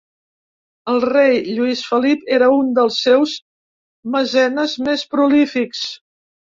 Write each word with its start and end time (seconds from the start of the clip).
El 0.93 0.97
rei 1.05 1.37
Lluís 1.57 1.83
Felip 1.91 2.25
era 2.39 2.49
un 2.57 2.73
dels 2.81 2.99
seus 3.05 3.37
mecenes 4.19 4.79
més 4.91 5.09
prolífics. 5.17 5.89